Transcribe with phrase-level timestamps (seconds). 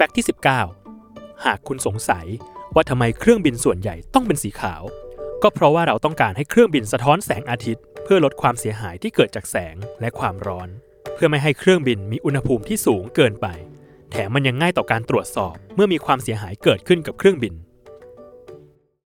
[0.00, 0.26] แฟกต์ที่
[0.84, 2.26] 19 หากคุณสงสัย
[2.74, 4.82] ว่าทำไมเครื่องบินส่วนใหญ่ต้องเป็นสีขาว
[5.42, 10.68] ก็เพราะว่าเราต้องการให้เครื่องบินสะท้อนแสงอาทิตย์ เพื่อลดความเสียหายที่เกิดจากแสงและความร้อน
[11.14, 13.46] เพื่อไม่ให้เครื่องบินมีอุณหภูมิที่สูงเกินไป
[14.10, 17.54] แถมมันยังง่ายต่อการตรวจสอบเมื่อมีความเสียหายเกิดขึ้นกับเครื่องบิน